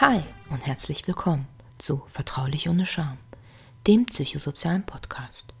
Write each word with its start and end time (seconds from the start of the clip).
Hi 0.00 0.22
und 0.50 0.64
herzlich 0.64 1.08
willkommen 1.08 1.48
zu 1.76 2.04
Vertraulich 2.10 2.68
ohne 2.68 2.86
Scham, 2.86 3.18
dem 3.88 4.06
psychosozialen 4.06 4.86
Podcast. 4.86 5.52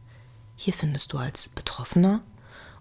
Hier 0.54 0.72
findest 0.72 1.12
du 1.12 1.18
als 1.18 1.48
Betroffener 1.48 2.20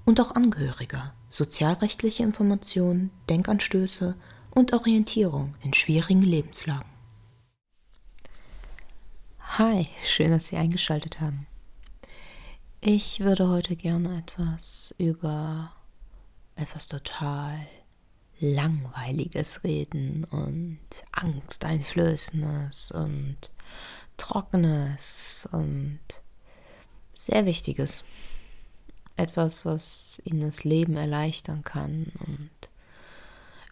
und 0.06 0.22
auch 0.22 0.36
Angehöriger 0.36 1.16
sozialrechtliche 1.30 2.22
Informationen, 2.22 3.10
Denkanstöße 3.28 4.16
und 4.52 4.74
Orientierung 4.74 5.56
in 5.64 5.74
schwierigen 5.74 6.22
Lebenslagen. 6.22 6.86
Hi, 9.58 9.88
schön, 10.04 10.30
dass 10.30 10.50
Sie 10.50 10.58
eingeschaltet 10.58 11.22
haben. 11.22 11.48
Ich 12.82 13.22
würde 13.22 13.50
heute 13.50 13.76
gerne 13.76 14.20
etwas 14.20 14.94
über 15.00 15.72
etwas 16.56 16.86
total 16.86 17.68
Langweiliges 18.40 19.64
reden 19.64 20.24
und 20.26 20.80
Angsteinflößendes 21.12 22.92
und 22.92 23.38
Trockenes 24.18 25.48
und 25.52 26.00
sehr 27.16 27.46
Wichtiges. 27.46 28.04
Etwas, 29.16 29.66
was 29.66 30.22
ihnen 30.26 30.42
das 30.42 30.64
Leben 30.64 30.96
erleichtern 30.96 31.64
kann 31.64 32.12
und 32.28 32.52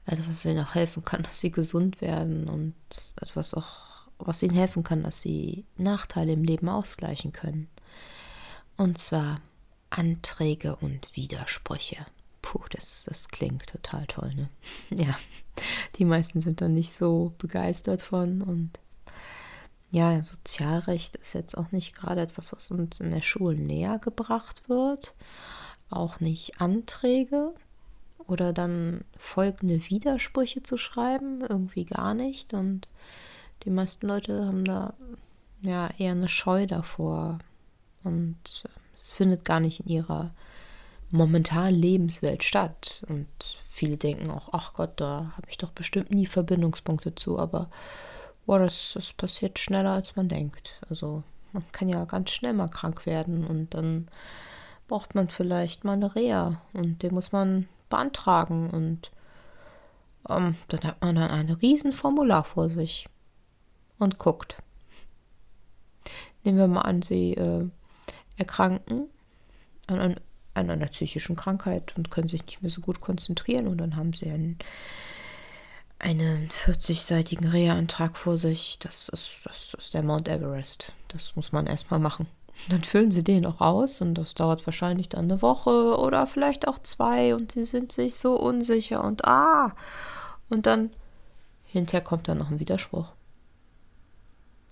etwas, 0.07 0.27
was 0.27 0.45
ihnen 0.45 0.63
auch 0.65 0.75
helfen 0.75 1.03
kann, 1.03 1.23
dass 1.23 1.39
sie 1.39 1.51
gesund 1.51 2.01
werden 2.01 2.49
und 2.49 2.75
etwas 3.21 3.53
auch, 3.53 4.07
was 4.17 4.41
ihnen 4.41 4.55
helfen 4.55 4.83
kann, 4.83 5.03
dass 5.03 5.21
sie 5.21 5.65
Nachteile 5.77 6.33
im 6.33 6.43
Leben 6.43 6.69
ausgleichen 6.69 7.31
können. 7.31 7.69
Und 8.77 8.97
zwar 8.97 9.41
Anträge 9.89 10.75
und 10.75 11.15
Widersprüche. 11.15 12.05
Puh, 12.55 12.63
das, 12.69 13.05
das 13.09 13.27
klingt 13.27 13.67
total 13.67 14.07
toll, 14.07 14.33
ne? 14.33 14.49
Ja, 14.97 15.17
die 15.97 16.05
meisten 16.05 16.39
sind 16.39 16.61
da 16.61 16.69
nicht 16.69 16.93
so 16.93 17.33
begeistert 17.37 18.01
von 18.01 18.41
und 18.41 18.79
ja, 19.91 20.23
Sozialrecht 20.23 21.17
ist 21.17 21.33
jetzt 21.33 21.57
auch 21.57 21.73
nicht 21.73 21.93
gerade 21.95 22.21
etwas, 22.21 22.53
was 22.53 22.71
uns 22.71 23.01
in 23.01 23.11
der 23.11 23.21
Schule 23.21 23.57
näher 23.57 23.99
gebracht 23.99 24.69
wird. 24.69 25.13
Auch 25.89 26.21
nicht 26.21 26.61
Anträge 26.61 27.53
oder 28.25 28.53
dann 28.53 29.03
folgende 29.17 29.89
Widersprüche 29.89 30.63
zu 30.63 30.77
schreiben, 30.77 31.41
irgendwie 31.41 31.83
gar 31.83 32.13
nicht. 32.13 32.53
Und 32.53 32.87
die 33.63 33.69
meisten 33.69 34.07
Leute 34.07 34.45
haben 34.45 34.63
da 34.63 34.93
ja 35.61 35.89
eher 35.97 36.11
eine 36.11 36.29
Scheu 36.29 36.67
davor. 36.67 37.39
Und 38.03 38.65
es 38.95 39.11
findet 39.11 39.43
gar 39.43 39.59
nicht 39.59 39.81
in 39.81 39.87
ihrer 39.87 40.33
momentanen 41.11 41.75
Lebenswelt 41.75 42.43
statt. 42.43 43.05
Und 43.09 43.27
viele 43.65 43.97
denken 43.97 44.29
auch, 44.29 44.49
ach 44.51 44.73
Gott, 44.73 44.93
da 44.99 45.33
habe 45.35 45.47
ich 45.49 45.57
doch 45.57 45.71
bestimmt 45.71 46.11
nie 46.11 46.25
Verbindungspunkte 46.25 47.15
zu, 47.15 47.39
aber 47.39 47.69
boah, 48.45 48.59
das, 48.59 48.93
das 48.93 49.13
passiert 49.13 49.59
schneller, 49.59 49.91
als 49.91 50.15
man 50.15 50.29
denkt. 50.29 50.81
Also 50.89 51.23
man 51.53 51.63
kann 51.71 51.89
ja 51.89 52.03
ganz 52.05 52.31
schnell 52.31 52.53
mal 52.53 52.67
krank 52.67 53.05
werden 53.05 53.45
und 53.45 53.73
dann 53.73 54.07
braucht 54.87 55.15
man 55.15 55.29
vielleicht 55.29 55.83
mal 55.83 55.93
eine 55.93 56.15
Reha 56.15 56.61
und 56.73 57.01
den 57.01 57.13
muss 57.13 57.31
man 57.31 57.67
beantragen 57.89 58.69
und 58.69 59.11
ähm, 60.29 60.55
dann 60.67 60.83
hat 60.83 61.01
man 61.01 61.15
dann 61.15 61.31
ein 61.31 61.49
Riesenformular 61.49 62.43
vor 62.43 62.69
sich 62.69 63.07
und 63.99 64.17
guckt. 64.17 64.61
Nehmen 66.43 66.57
wir 66.57 66.67
mal 66.67 66.81
an, 66.81 67.01
Sie 67.01 67.33
äh, 67.33 67.67
erkranken 68.37 69.09
an, 69.87 70.19
an 70.55 70.69
einer 70.69 70.87
psychischen 70.87 71.35
Krankheit 71.35 71.93
und 71.95 72.09
können 72.09 72.27
sich 72.27 72.45
nicht 72.45 72.61
mehr 72.61 72.71
so 72.71 72.81
gut 72.81 73.01
konzentrieren 73.01 73.67
und 73.67 73.77
dann 73.77 73.95
haben 73.95 74.13
sie 74.13 74.29
einen, 74.29 74.57
einen 75.99 76.49
40-seitigen 76.49 77.47
Reha-Antrag 77.47 78.17
vor 78.17 78.37
sich. 78.37 78.79
Das 78.79 79.09
ist, 79.09 79.41
das 79.43 79.75
ist 79.77 79.93
der 79.93 80.03
Mount 80.03 80.27
Everest. 80.27 80.91
Das 81.09 81.35
muss 81.35 81.51
man 81.51 81.67
erstmal 81.67 81.99
machen. 81.99 82.27
Dann 82.69 82.83
füllen 82.85 83.11
sie 83.11 83.23
den 83.23 83.45
auch 83.45 83.59
aus 83.59 83.99
und 83.99 84.15
das 84.15 84.33
dauert 84.33 84.65
wahrscheinlich 84.65 85.09
dann 85.09 85.25
eine 85.25 85.41
Woche 85.41 85.99
oder 85.99 86.25
vielleicht 86.25 86.69
auch 86.69 86.79
zwei 86.79 87.35
und 87.35 87.51
sie 87.51 87.65
sind 87.65 87.91
sich 87.91 88.15
so 88.15 88.39
unsicher 88.39 89.03
und 89.03 89.25
ah. 89.25 89.75
Und 90.49 90.65
dann 90.65 90.91
hinterher 91.65 91.99
kommt 91.99 92.29
dann 92.29 92.37
noch 92.37 92.49
ein 92.49 92.61
Widerspruch. 92.61 93.11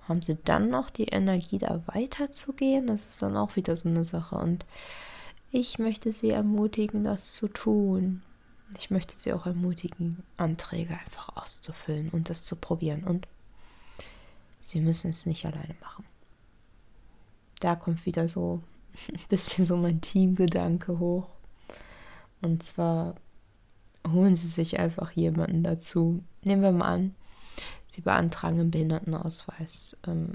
Haben 0.08 0.22
sie 0.22 0.38
dann 0.46 0.70
noch 0.70 0.90
die 0.90 1.06
Energie, 1.08 1.58
da 1.58 1.82
weiterzugehen? 1.88 2.88
Das 2.88 3.08
ist 3.08 3.22
dann 3.22 3.36
auch 3.36 3.58
wieder 3.58 3.76
so 3.76 3.90
eine 3.90 4.06
Sache. 4.06 4.36
Und 4.36 4.66
ich 5.54 5.78
möchte 5.78 6.12
Sie 6.12 6.32
ermutigen, 6.32 7.04
das 7.04 7.34
zu 7.34 7.48
tun. 7.48 8.24
Ich 8.76 8.90
möchte 8.90 9.20
Sie 9.20 9.32
auch 9.34 9.46
ermutigen, 9.46 10.24
Anträge 10.36 10.98
einfach 10.98 11.30
auszufüllen 11.38 12.10
und 12.10 12.32
das 12.32 12.44
zu 12.44 12.56
probieren. 12.56 13.04
Und 13.04 13.28
Sie 14.62 14.82
müssen 14.82 15.12
es 15.12 15.28
nicht 15.28 15.46
alleine 15.46 15.76
machen. 15.80 16.06
Da 17.60 17.76
kommt 17.76 18.06
wieder 18.08 18.28
so 18.28 18.64
ein 19.10 19.20
bisschen 19.30 19.64
so 19.64 19.78
mein 19.78 20.02
Teamgedanke 20.02 20.98
hoch. 20.98 21.28
Und 22.42 22.64
zwar 22.64 23.16
holen 24.12 24.34
Sie 24.34 24.48
sich 24.48 24.80
einfach 24.80 25.12
jemanden 25.12 25.62
dazu. 25.62 26.24
Nehmen 26.42 26.64
wir 26.64 26.72
mal 26.72 26.94
an, 26.94 27.16
Sie 27.86 28.02
beantragen 28.02 28.60
einen 28.60 28.72
Behindertenausweis 28.72 29.98
ähm, 30.08 30.34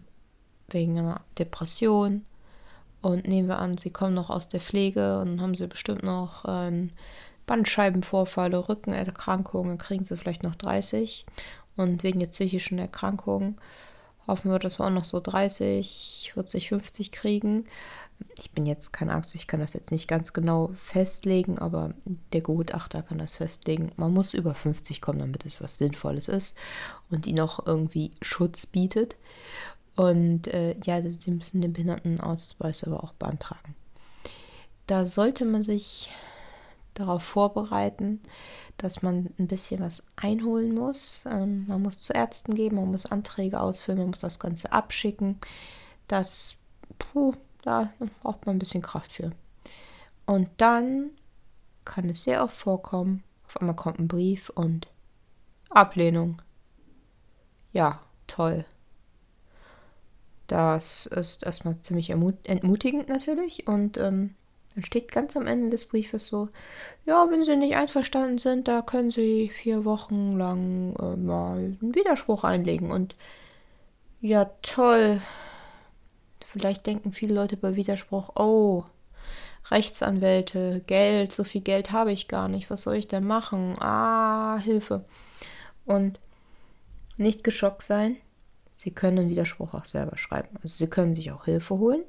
wegen 0.68 0.96
einer 0.96 1.22
Depression 1.36 2.24
und 3.00 3.28
nehmen 3.28 3.48
wir 3.48 3.58
an, 3.58 3.78
sie 3.78 3.90
kommen 3.90 4.14
noch 4.14 4.30
aus 4.30 4.48
der 4.48 4.60
Pflege 4.60 5.20
und 5.20 5.40
haben 5.40 5.54
sie 5.54 5.66
bestimmt 5.66 6.02
noch 6.02 6.44
äh, 6.44 6.88
Bandscheibenvorfälle, 7.46 8.68
Rückenerkrankungen, 8.68 9.78
kriegen 9.78 10.04
sie 10.04 10.16
vielleicht 10.16 10.42
noch 10.42 10.54
30. 10.54 11.26
Und 11.76 12.02
wegen 12.02 12.18
der 12.20 12.26
psychischen 12.26 12.78
Erkrankungen 12.78 13.56
hoffen 14.28 14.50
wir, 14.50 14.58
dass 14.58 14.78
wir 14.78 14.86
auch 14.86 14.90
noch 14.90 15.04
so 15.04 15.20
30, 15.20 16.32
40, 16.34 16.68
50 16.68 17.12
kriegen. 17.12 17.64
Ich 18.38 18.50
bin 18.50 18.66
jetzt 18.66 18.92
keine 18.92 19.14
Angst, 19.14 19.34
ich 19.34 19.46
kann 19.46 19.60
das 19.60 19.74
jetzt 19.74 19.90
nicht 19.90 20.08
ganz 20.08 20.32
genau 20.32 20.70
festlegen, 20.76 21.58
aber 21.58 21.94
der 22.32 22.40
Gutachter 22.40 23.02
kann 23.02 23.18
das 23.18 23.36
festlegen. 23.36 23.92
Man 23.96 24.12
muss 24.12 24.34
über 24.34 24.54
50 24.54 25.00
kommen, 25.00 25.20
damit 25.20 25.46
es 25.46 25.60
was 25.60 25.78
Sinnvolles 25.78 26.28
ist 26.28 26.56
und 27.10 27.26
ihnen 27.26 27.40
auch 27.40 27.64
irgendwie 27.64 28.10
Schutz 28.20 28.66
bietet. 28.66 29.16
Und 29.98 30.46
äh, 30.46 30.76
ja, 30.84 31.02
sie 31.10 31.32
müssen 31.32 31.60
den 31.60 31.72
Behindertenausweis 31.72 32.84
aber 32.84 33.02
auch 33.02 33.14
beantragen. 33.14 33.74
Da 34.86 35.04
sollte 35.04 35.44
man 35.44 35.64
sich 35.64 36.08
darauf 36.94 37.24
vorbereiten, 37.24 38.20
dass 38.76 39.02
man 39.02 39.34
ein 39.40 39.48
bisschen 39.48 39.80
was 39.80 40.06
einholen 40.14 40.72
muss. 40.72 41.24
Ähm, 41.28 41.66
man 41.66 41.82
muss 41.82 41.98
zu 41.98 42.12
Ärzten 42.12 42.54
gehen, 42.54 42.76
man 42.76 42.92
muss 42.92 43.06
Anträge 43.06 43.58
ausfüllen, 43.58 43.98
man 43.98 44.10
muss 44.10 44.20
das 44.20 44.38
Ganze 44.38 44.70
abschicken. 44.70 45.40
Das, 46.06 46.58
puh, 47.00 47.34
da 47.62 47.92
braucht 48.22 48.46
man 48.46 48.54
ein 48.54 48.60
bisschen 48.60 48.82
Kraft 48.82 49.12
für. 49.12 49.32
Und 50.26 50.48
dann 50.58 51.10
kann 51.84 52.08
es 52.08 52.22
sehr 52.22 52.44
oft 52.44 52.56
vorkommen, 52.56 53.24
auf 53.48 53.56
einmal 53.56 53.74
kommt 53.74 53.98
ein 53.98 54.06
Brief 54.06 54.48
und 54.50 54.86
Ablehnung. 55.70 56.40
Ja, 57.72 57.98
toll. 58.28 58.64
Das 60.48 61.06
ist 61.06 61.44
erstmal 61.44 61.80
ziemlich 61.80 62.10
entmutigend 62.10 63.08
natürlich. 63.08 63.68
Und 63.68 63.98
ähm, 63.98 64.34
dann 64.74 64.84
steht 64.84 65.12
ganz 65.12 65.36
am 65.36 65.46
Ende 65.46 65.70
des 65.70 65.84
Briefes 65.84 66.26
so, 66.26 66.48
ja, 67.04 67.26
wenn 67.30 67.44
Sie 67.44 67.56
nicht 67.56 67.76
einverstanden 67.76 68.38
sind, 68.38 68.66
da 68.66 68.82
können 68.82 69.10
Sie 69.10 69.50
vier 69.50 69.84
Wochen 69.84 70.32
lang 70.32 70.96
äh, 70.96 71.16
mal 71.16 71.58
einen 71.58 71.94
Widerspruch 71.94 72.44
einlegen. 72.44 72.90
Und 72.90 73.14
ja, 74.20 74.46
toll. 74.62 75.20
Vielleicht 76.46 76.86
denken 76.86 77.12
viele 77.12 77.34
Leute 77.34 77.56
bei 77.56 77.76
Widerspruch, 77.76 78.30
oh, 78.36 78.84
Rechtsanwälte, 79.70 80.82
Geld, 80.86 81.32
so 81.32 81.44
viel 81.44 81.60
Geld 81.60 81.92
habe 81.92 82.12
ich 82.12 82.26
gar 82.26 82.48
nicht, 82.48 82.70
was 82.70 82.82
soll 82.82 82.96
ich 82.96 83.08
denn 83.08 83.26
machen? 83.26 83.74
Ah, 83.80 84.58
Hilfe. 84.58 85.04
Und 85.84 86.18
nicht 87.18 87.44
geschockt 87.44 87.82
sein, 87.82 88.16
Sie 88.78 88.92
können 88.92 89.16
den 89.16 89.28
Widerspruch 89.28 89.74
auch 89.74 89.86
selber 89.86 90.16
schreiben. 90.16 90.56
Also 90.62 90.76
Sie 90.76 90.86
können 90.86 91.16
sich 91.16 91.32
auch 91.32 91.46
Hilfe 91.46 91.78
holen 91.78 92.04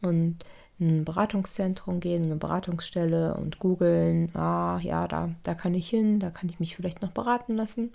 und 0.00 0.44
in 0.80 0.98
ein 0.98 1.04
Beratungszentrum 1.04 2.00
gehen, 2.00 2.24
in 2.24 2.30
eine 2.32 2.40
Beratungsstelle 2.40 3.36
und 3.36 3.60
googeln, 3.60 4.34
ah 4.34 4.80
ja, 4.82 5.06
da, 5.06 5.30
da 5.44 5.54
kann 5.54 5.74
ich 5.74 5.88
hin, 5.88 6.18
da 6.18 6.30
kann 6.30 6.48
ich 6.48 6.58
mich 6.58 6.74
vielleicht 6.74 7.02
noch 7.02 7.12
beraten 7.12 7.54
lassen. 7.54 7.92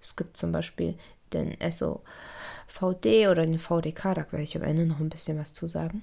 Es 0.00 0.16
gibt 0.16 0.38
zum 0.38 0.52
Beispiel 0.52 0.94
den 1.34 1.54
SOVD 1.60 3.28
oder 3.28 3.44
den 3.44 3.58
VDK, 3.58 4.14
da 4.14 4.32
werde 4.32 4.42
ich 4.42 4.56
am 4.56 4.62
Ende 4.62 4.86
noch 4.86 5.00
ein 5.00 5.10
bisschen 5.10 5.38
was 5.38 5.52
zu 5.52 5.68
sagen. 5.68 6.02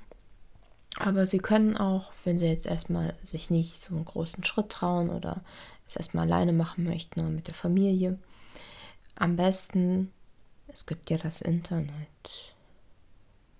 Aber 0.99 1.25
Sie 1.25 1.39
können 1.39 1.75
auch, 1.75 2.11
wenn 2.23 2.37
Sie 2.37 2.45
jetzt 2.45 2.67
erstmal 2.67 3.15
sich 3.23 3.49
nicht 3.49 3.81
so 3.81 3.95
einen 3.95 4.05
großen 4.05 4.43
Schritt 4.43 4.69
trauen 4.69 5.09
oder 5.09 5.41
es 5.87 5.95
erstmal 5.95 6.25
alleine 6.25 6.53
machen 6.53 6.83
möchten 6.83 7.21
oder 7.21 7.29
mit 7.29 7.47
der 7.47 7.55
Familie, 7.55 8.19
am 9.15 9.37
besten 9.37 10.11
es 10.71 10.85
gibt 10.85 11.09
ja 11.09 11.17
das 11.17 11.41
Internet. 11.41 12.55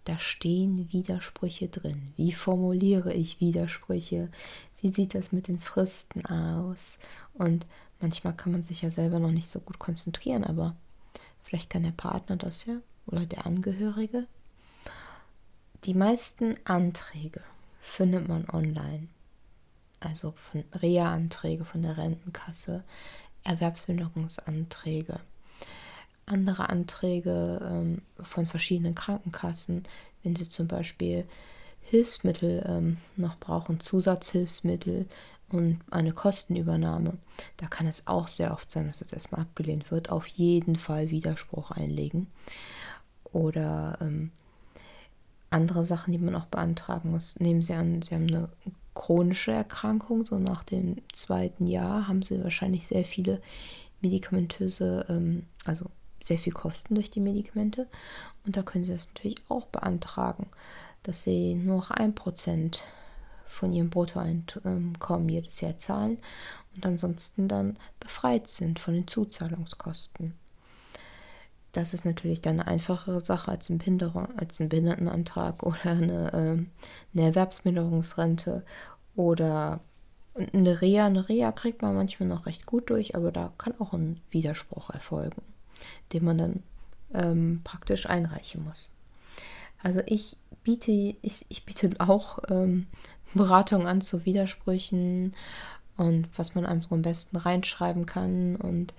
Da 0.05 0.17
stehen 0.17 0.91
Widersprüche 0.91 1.67
drin. 1.67 2.13
Wie 2.17 2.31
formuliere 2.31 3.13
ich 3.13 3.39
Widersprüche? 3.39 4.29
Wie 4.81 4.91
sieht 4.91 5.13
das 5.13 5.31
mit 5.31 5.47
den 5.47 5.59
Fristen 5.59 6.25
aus? 6.25 6.99
Und 7.33 7.67
manchmal 7.99 8.35
kann 8.35 8.51
man 8.51 8.63
sich 8.63 8.81
ja 8.81 8.89
selber 8.89 9.19
noch 9.19 9.31
nicht 9.31 9.47
so 9.47 9.59
gut 9.59 9.77
konzentrieren, 9.77 10.43
aber 10.43 10.75
Vielleicht 11.51 11.69
kann 11.69 11.83
der 11.83 11.91
Partner 11.91 12.37
das 12.37 12.65
ja 12.65 12.77
oder 13.07 13.25
der 13.25 13.45
Angehörige. 13.45 14.25
Die 15.83 15.93
meisten 15.93 16.55
Anträge 16.63 17.41
findet 17.81 18.29
man 18.29 18.49
online. 18.49 19.09
Also 19.99 20.31
von 20.31 20.63
Reha-Anträge 20.71 21.65
von 21.65 21.81
der 21.81 21.97
Rentenkasse, 21.97 22.85
Erwerbsminderungsanträge, 23.43 25.19
andere 26.25 26.69
Anträge 26.69 27.59
ähm, 27.63 28.01
von 28.19 28.45
verschiedenen 28.45 28.95
Krankenkassen, 28.95 29.83
wenn 30.23 30.35
sie 30.35 30.47
zum 30.47 30.67
Beispiel 30.67 31.25
Hilfsmittel 31.81 32.63
ähm, 32.67 32.97
noch 33.17 33.37
brauchen, 33.37 33.79
Zusatzhilfsmittel 33.79 35.07
und 35.49 35.79
eine 35.89 36.13
Kostenübernahme. 36.13 37.17
Da 37.57 37.67
kann 37.67 37.87
es 37.87 38.07
auch 38.07 38.27
sehr 38.27 38.53
oft 38.53 38.71
sein, 38.71 38.87
dass 38.87 38.99
das 38.99 39.13
erstmal 39.13 39.41
abgelehnt 39.41 39.91
wird. 39.91 40.09
Auf 40.09 40.27
jeden 40.27 40.75
Fall 40.75 41.09
Widerspruch 41.09 41.71
einlegen. 41.71 42.27
Oder 43.33 43.97
ähm, 44.01 44.31
andere 45.49 45.83
Sachen, 45.83 46.11
die 46.11 46.17
man 46.17 46.35
auch 46.35 46.45
beantragen 46.45 47.11
muss. 47.11 47.39
Nehmen 47.39 47.61
Sie 47.61 47.73
an, 47.73 48.01
Sie 48.01 48.15
haben 48.15 48.27
eine 48.27 48.49
chronische 48.93 49.51
Erkrankung, 49.51 50.25
so 50.25 50.37
nach 50.37 50.63
dem 50.63 50.97
zweiten 51.13 51.67
Jahr 51.67 52.07
haben 52.07 52.21
Sie 52.21 52.43
wahrscheinlich 52.43 52.87
sehr 52.87 53.03
viele 53.03 53.41
medikamentöse, 54.01 55.05
ähm, 55.09 55.45
also 55.65 55.89
sehr 56.21 56.37
viel 56.37 56.53
Kosten 56.53 56.95
durch 56.95 57.09
die 57.09 57.19
Medikamente. 57.19 57.87
Und 58.45 58.57
da 58.57 58.63
können 58.63 58.83
Sie 58.83 58.93
das 58.93 59.09
natürlich 59.09 59.41
auch 59.49 59.65
beantragen, 59.67 60.47
dass 61.03 61.23
Sie 61.23 61.55
nur 61.55 61.77
noch 61.77 61.91
ein 61.91 62.15
Prozent 62.15 62.83
von 63.45 63.71
Ihrem 63.71 63.89
Bruttoeinkommen 63.89 65.29
jedes 65.29 65.61
Jahr 65.61 65.77
zahlen 65.77 66.17
und 66.75 66.85
ansonsten 66.85 67.47
dann 67.47 67.77
befreit 67.99 68.47
sind 68.47 68.79
von 68.79 68.93
den 68.93 69.07
Zuzahlungskosten. 69.07 70.33
Das 71.73 71.93
ist 71.93 72.05
natürlich 72.05 72.41
dann 72.41 72.59
eine 72.59 72.67
einfachere 72.67 73.21
Sache 73.21 73.51
als 73.51 73.69
ein, 73.69 73.77
Behinderung, 73.77 74.27
als 74.37 74.59
ein 74.59 74.69
Behindertenantrag 74.69 75.63
oder 75.63 75.85
eine, 75.85 76.33
äh, 76.33 77.17
eine 77.17 77.27
Erwerbsminderungsrente 77.27 78.65
oder 79.15 79.79
eine 80.35 80.81
Reha. 80.81 81.05
Eine 81.05 81.27
Reha 81.29 81.51
kriegt 81.51 81.81
man 81.81 81.95
manchmal 81.95 82.29
noch 82.29 82.45
recht 82.45 82.65
gut 82.65 82.89
durch, 82.89 83.15
aber 83.15 83.31
da 83.31 83.53
kann 83.57 83.79
auch 83.79 83.93
ein 83.93 84.19
Widerspruch 84.29 84.89
erfolgen, 84.89 85.41
den 86.13 86.25
man 86.25 86.37
dann 86.37 86.63
ähm, 87.13 87.61
praktisch 87.63 88.07
einreichen 88.07 88.63
muss. 88.63 88.89
Also 89.83 90.01
ich 90.05 90.37
biete, 90.63 90.91
ich, 90.91 91.45
ich 91.49 91.65
biete 91.65 91.89
auch 91.99 92.39
ähm, 92.49 92.87
Beratung 93.33 93.87
an 93.87 94.01
zu 94.01 94.25
Widersprüchen 94.25 95.33
und 95.97 96.27
was 96.37 96.55
man 96.55 96.65
an 96.65 96.81
so 96.81 96.93
am 96.95 97.01
besten 97.01 97.37
reinschreiben 97.37 98.05
kann. 98.05 98.55
Und 98.55 98.93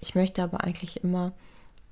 ich 0.00 0.14
möchte 0.14 0.42
aber 0.42 0.64
eigentlich 0.64 1.02
immer 1.02 1.32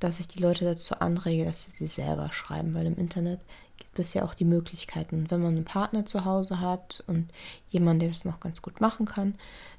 dass 0.04 0.20
ich 0.20 0.28
die 0.28 0.40
Leute 0.40 0.64
dazu 0.66 0.96
anrege, 0.96 1.44
dass 1.44 1.64
sie 1.64 1.70
sie 1.70 1.86
selber 1.86 2.30
schreiben, 2.30 2.74
weil 2.74 2.86
im 2.86 2.98
Internet 2.98 3.40
gibt 3.78 3.98
es 3.98 4.12
ja 4.12 4.24
auch 4.24 4.34
die 4.34 4.44
Möglichkeiten. 4.44 5.30
Wenn 5.30 5.40
man 5.40 5.56
einen 5.56 5.64
Partner 5.64 6.04
zu 6.04 6.24
Hause 6.26 6.60
hat 6.60 7.02
und 7.06 7.32
jemanden, 7.70 8.00
der 8.00 8.08
das 8.10 8.24
noch 8.24 8.38
ganz 8.38 8.60
gut 8.60 8.80
machen 8.80 9.06
kann, 9.06 9.34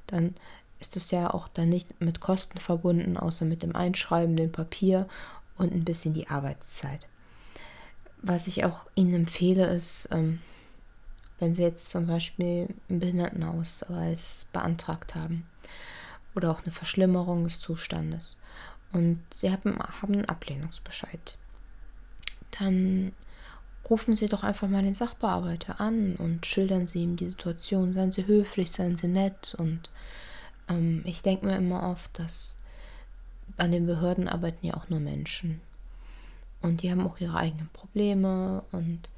dann 0.08 0.34
ist 0.80 0.96
das 0.96 1.12
ja 1.12 1.34
auch 1.34 1.48
dann 1.48 1.70
nicht 1.70 2.02
mit 2.02 2.20
Kosten 2.20 2.58
verbunden, 2.58 3.18
außer 3.18 3.46
mit 3.46 3.64
dem 3.64 3.76
Einschreiben, 3.76 4.36
dem 4.36 4.52
Papier 4.52 5.08
und 5.58 5.74
ein 5.74 5.86
bisschen 5.86 6.14
die 6.14 6.28
Arbeitszeit. 6.28 7.08
Was 8.22 8.48
ich 8.48 8.66
auch 8.66 8.88
Ihnen 8.96 9.14
empfehle, 9.14 9.68
ist, 9.68 10.10
ähm, 10.12 10.42
wenn 11.40 11.54
Sie 11.54 11.64
jetzt 11.64 11.90
zum 11.90 12.08
Beispiel 12.08 12.74
einen 12.90 13.00
Behindertenausweis 13.00 14.48
beantragt 14.52 15.16
haben 15.16 15.46
oder 16.36 16.52
auch 16.52 16.64
eine 16.64 16.72
Verschlimmerung 16.72 17.44
des 17.44 17.60
Zustandes 17.60 18.38
und 18.92 19.22
Sie 19.34 19.52
haben, 19.52 19.78
haben 19.80 20.14
einen 20.14 20.30
Ablehnungsbescheid. 20.30 21.38
Dann 22.60 23.12
rufen 23.90 24.16
Sie 24.16 24.28
doch 24.28 24.44
einfach 24.44 24.68
mal 24.68 24.84
den 24.84 24.94
Sachbearbeiter 24.94 25.80
an 25.80 26.16
und 26.16 26.46
schildern 26.46 26.86
Sie 26.86 27.04
ihm 27.04 27.16
die 27.16 27.28
Situation. 27.28 27.94
Seien 27.94 28.12
Sie 28.12 28.26
höflich, 28.26 28.72
seien 28.72 28.98
Sie 28.98 29.08
nett. 29.08 29.56
Und 29.58 29.90
ähm, 30.70 31.02
ich 31.06 31.22
denke 31.22 31.48
mir 31.48 31.58
immer 31.58 31.90
oft, 31.90 32.18
dass 32.20 32.58
an 33.58 33.72
den 33.72 33.86
Behörden 33.86 34.28
arbeiten 34.28 34.66
ja 34.66 34.76
auch 34.76 34.90
nur 34.90 35.00
Menschen. 35.00 35.62
Und 36.62 36.82
die 36.82 36.92
haben 36.92 37.06
auch 37.06 37.20
ihre 37.20 37.38
eigenen 37.38 37.70
Probleme 37.70 38.64
und 38.72 39.10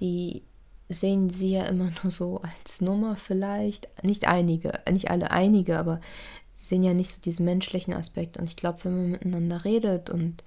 die 0.00 0.42
sehen 0.88 1.30
sie 1.30 1.52
ja 1.52 1.64
immer 1.64 1.90
nur 2.02 2.10
so 2.10 2.40
als 2.40 2.80
Nummer 2.80 3.16
vielleicht. 3.16 3.88
Nicht 4.02 4.26
einige, 4.26 4.80
nicht 4.90 5.10
alle 5.10 5.30
einige, 5.30 5.78
aber 5.78 6.00
sie 6.56 6.64
sehen 6.64 6.82
ja 6.82 6.94
nicht 6.94 7.12
so 7.12 7.20
diesen 7.20 7.44
menschlichen 7.44 7.94
Aspekt. 7.94 8.38
Und 8.38 8.44
ich 8.44 8.56
glaube, 8.56 8.84
wenn 8.84 8.96
man 8.96 9.10
miteinander 9.12 9.64
redet 9.64 10.08
und 10.08 10.42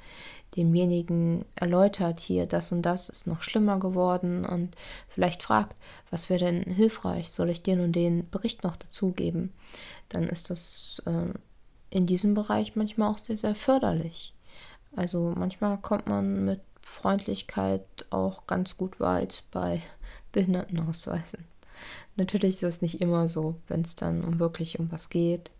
demjenigen 0.57 1.45
erläutert, 1.55 2.19
hier 2.19 2.47
das 2.47 2.71
und 2.71 2.81
das 2.81 3.09
ist 3.09 3.27
noch 3.27 3.43
schlimmer 3.43 3.79
geworden 3.79 4.43
und 4.43 4.75
vielleicht 5.07 5.43
fragt, 5.43 5.75
was 6.09 6.29
wäre 6.31 6.45
denn 6.45 6.63
hilfreich, 6.63 7.29
soll 7.29 7.51
ich 7.51 7.61
dir 7.61 7.75
nun 7.75 7.91
den 7.91 8.27
Bericht 8.29 8.63
noch 8.63 8.75
dazugeben, 8.75 9.53
dann 10.09 10.23
ist 10.23 10.49
das 10.49 11.03
äh, 11.05 11.31
in 11.91 12.07
diesem 12.07 12.33
Bereich 12.33 12.75
manchmal 12.75 13.11
auch 13.11 13.19
sehr, 13.19 13.37
sehr 13.37 13.53
förderlich. 13.53 14.33
Also 14.95 15.31
manchmal 15.35 15.77
kommt 15.77 16.07
man 16.07 16.43
mit 16.43 16.61
Freundlichkeit 16.81 17.83
auch 18.09 18.47
ganz 18.47 18.77
gut 18.77 18.99
weit 18.99 19.43
bei 19.51 19.83
Behindertenausweisen. 20.31 21.45
Natürlich 22.15 22.55
ist 22.55 22.63
das 22.63 22.81
nicht 22.81 22.99
immer 22.99 23.27
so, 23.27 23.55
wenn 23.67 23.81
es 23.81 23.95
dann 23.95 24.23
um 24.23 24.39
wirklich 24.39 24.79
um 24.79 24.91
was 24.91 25.09
geht. 25.09 25.51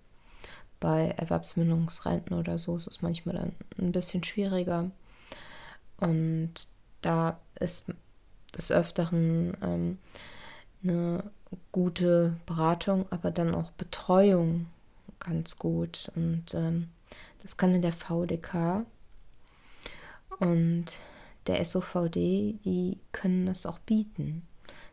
Bei 0.80 1.10
Erwerbsminderungsrenten 1.18 2.38
oder 2.38 2.58
so 2.58 2.78
ist 2.78 2.88
es 2.88 3.02
manchmal 3.02 3.36
dann 3.36 3.52
ein 3.78 3.92
bisschen 3.92 4.24
schwieriger. 4.24 4.90
Und 5.98 6.54
da 7.02 7.38
ist 7.60 7.92
des 8.56 8.72
Öfteren 8.72 9.56
ähm, 9.62 9.98
eine 10.84 11.24
gute 11.72 12.36
Beratung, 12.46 13.06
aber 13.10 13.32
dann 13.32 13.54
auch 13.54 13.72
Betreuung 13.72 14.68
ganz 15.20 15.60
gut. 15.60 16.12
Und 16.16 16.54
ähm, 16.54 16.90
das 17.42 17.58
kann 17.58 17.76
in 17.76 17.82
der 17.82 17.94
VDK 17.94 18.86
und 20.40 20.86
der 21.48 21.64
SOVD, 21.64 22.60
die 22.64 22.98
können 23.12 23.46
das 23.46 23.66
auch 23.66 23.80
bieten. 23.80 24.44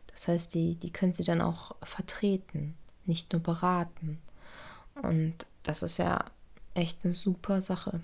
Das 0.07 0.27
heißt, 0.27 0.53
die, 0.53 0.75
die 0.75 0.91
können 0.91 1.13
sie 1.13 1.23
dann 1.23 1.41
auch 1.41 1.75
vertreten, 1.83 2.75
nicht 3.05 3.31
nur 3.31 3.41
beraten. 3.41 4.19
Und 4.95 5.45
das 5.67 5.83
ist 5.83 5.97
ja 5.97 6.23
echt 6.73 7.03
eine 7.03 7.13
super 7.13 7.61
Sache. 7.61 7.99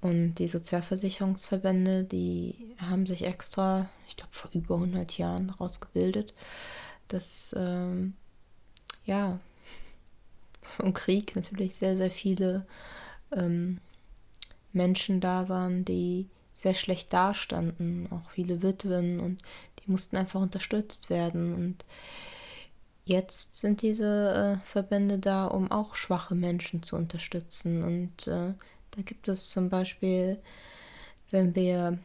Und 0.00 0.36
die 0.36 0.48
Sozialversicherungsverbände, 0.48 2.04
die 2.04 2.74
haben 2.78 3.04
sich 3.06 3.24
extra, 3.24 3.90
ich 4.06 4.16
glaube 4.16 4.32
vor 4.32 4.50
über 4.54 4.76
100 4.76 5.18
Jahren 5.18 5.50
rausgebildet, 5.50 6.32
dass 7.08 7.54
ähm, 7.58 8.14
ja 9.04 9.38
im 10.78 10.94
Krieg 10.94 11.36
natürlich 11.36 11.76
sehr, 11.76 11.96
sehr 11.96 12.10
viele 12.10 12.64
ähm, 13.32 13.78
Menschen 14.72 15.20
da 15.20 15.48
waren, 15.48 15.84
die 15.84 16.28
sehr 16.54 16.74
schlecht 16.74 17.12
dastanden, 17.12 18.08
auch 18.10 18.30
viele 18.30 18.62
Witwen 18.62 19.20
und 19.20 19.42
die 19.80 19.90
mussten 19.90 20.16
einfach 20.16 20.40
unterstützt 20.40 21.10
werden. 21.10 21.54
Und 21.54 21.84
jetzt 23.08 23.58
sind 23.58 23.82
diese 23.82 24.60
äh, 24.62 24.66
Verbände 24.66 25.18
da, 25.18 25.46
um 25.46 25.70
auch 25.70 25.94
schwache 25.94 26.34
Menschen 26.34 26.82
zu 26.82 26.96
unterstützen. 26.96 27.82
Und 27.82 28.28
äh, 28.28 28.52
da 28.90 29.02
gibt 29.04 29.28
es 29.28 29.50
zum 29.50 29.68
Beispiel, 29.68 30.38
wenn 31.30 31.54
wir 31.54 31.98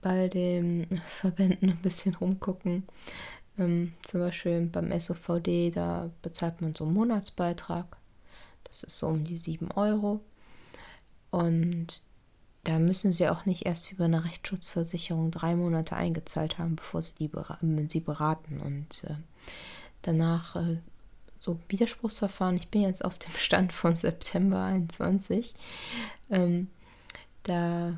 bei 0.00 0.28
den 0.28 1.00
Verbänden 1.08 1.70
ein 1.70 1.82
bisschen 1.82 2.14
rumgucken, 2.14 2.84
ähm, 3.58 3.94
zum 4.02 4.20
Beispiel 4.20 4.60
beim 4.62 4.98
SOVD, 4.98 5.70
da 5.70 6.10
bezahlt 6.22 6.60
man 6.60 6.74
so 6.74 6.84
einen 6.84 6.94
Monatsbeitrag. 6.94 7.96
Das 8.64 8.84
ist 8.84 8.98
so 8.98 9.08
um 9.08 9.24
die 9.24 9.38
7 9.38 9.70
Euro. 9.72 10.20
Und 11.30 12.02
da 12.64 12.78
müssen 12.78 13.12
sie 13.12 13.28
auch 13.28 13.46
nicht 13.46 13.66
erst 13.66 13.90
wie 13.90 13.94
bei 13.94 14.04
einer 14.04 14.24
Rechtsschutzversicherung 14.24 15.30
drei 15.30 15.54
Monate 15.54 15.96
eingezahlt 15.96 16.58
haben, 16.58 16.76
bevor 16.76 17.02
sie 17.02 17.14
die 17.14 17.30
sie 17.88 18.00
beraten. 18.00 18.60
Und 18.60 19.04
äh, 19.04 19.14
danach 20.06 20.56
äh, 20.56 20.78
so 21.38 21.58
Widerspruchsverfahren. 21.68 22.56
Ich 22.56 22.68
bin 22.68 22.82
jetzt 22.82 23.04
auf 23.04 23.18
dem 23.18 23.32
Stand 23.32 23.72
von 23.72 23.96
September 23.96 24.64
21. 24.64 25.54
Ähm, 26.30 26.68
da 27.44 27.94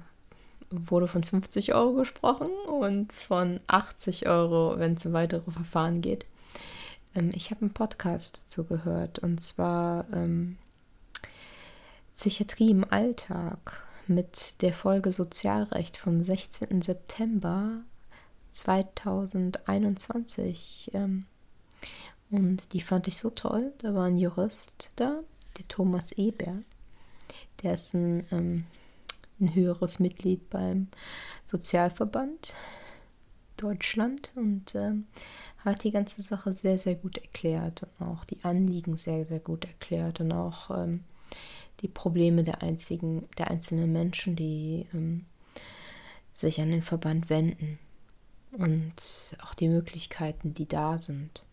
wurde 0.70 1.08
von 1.08 1.24
50 1.24 1.74
Euro 1.74 1.94
gesprochen 1.94 2.50
und 2.68 3.14
von 3.14 3.60
80 3.68 4.28
Euro, 4.28 4.78
wenn 4.78 4.92
es 4.94 5.06
um 5.06 5.14
weitere 5.14 5.50
Verfahren 5.50 6.02
geht. 6.02 6.26
Ähm, 7.14 7.30
ich 7.34 7.50
habe 7.50 7.62
einen 7.62 7.72
Podcast 7.72 8.42
dazu 8.42 8.64
gehört 8.64 9.20
und 9.20 9.40
zwar 9.40 10.04
ähm, 10.12 10.58
Psychiatrie 12.14 12.70
im 12.70 12.84
Alltag 12.84 13.82
mit 14.06 14.60
der 14.62 14.74
Folge 14.74 15.10
Sozialrecht 15.12 15.96
vom 15.96 16.20
16. 16.20 16.82
September 16.82 17.80
2021. 18.48 20.90
Ähm, 20.94 21.26
und 22.30 22.72
die 22.72 22.80
fand 22.80 23.08
ich 23.08 23.18
so 23.18 23.30
toll. 23.30 23.72
Da 23.78 23.94
war 23.94 24.04
ein 24.06 24.18
Jurist 24.18 24.92
da, 24.96 25.20
der 25.56 25.68
Thomas 25.68 26.12
Eber. 26.12 26.54
Der 27.62 27.74
ist 27.74 27.94
ein 27.94 28.26
ähm, 28.30 28.64
ein 29.40 29.54
höheres 29.54 29.98
Mitglied 29.98 30.50
beim 30.50 30.88
Sozialverband 31.44 32.54
Deutschland 33.56 34.30
und 34.36 34.74
äh, 34.74 34.92
hat 35.58 35.82
die 35.82 35.90
ganze 35.90 36.22
Sache 36.22 36.54
sehr, 36.54 36.78
sehr 36.78 36.94
gut 36.94 37.18
erklärt 37.18 37.86
und 37.98 38.06
auch 38.06 38.24
die 38.24 38.42
Anliegen 38.44 38.96
sehr, 38.96 39.26
sehr 39.26 39.40
gut 39.40 39.64
erklärt 39.64 40.20
und 40.20 40.32
auch 40.32 40.70
ähm, 40.70 41.04
die 41.80 41.88
Probleme 41.88 42.44
der, 42.44 42.62
einzigen, 42.62 43.28
der 43.36 43.50
einzelnen 43.50 43.92
Menschen, 43.92 44.36
die 44.36 44.86
ähm, 44.94 45.26
sich 46.32 46.60
an 46.60 46.70
den 46.70 46.82
Verband 46.82 47.30
wenden 47.30 47.78
und 48.52 48.94
auch 49.42 49.54
die 49.54 49.68
Möglichkeiten, 49.68 50.54
die 50.54 50.66
da 50.66 50.98
sind. 50.98 51.44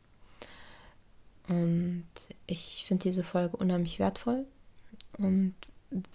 Und 1.48 2.08
ich 2.48 2.84
finde 2.88 3.04
diese 3.04 3.24
Folge 3.24 3.58
unheimlich 3.58 4.00
wertvoll 4.00 4.46
und 5.18 5.56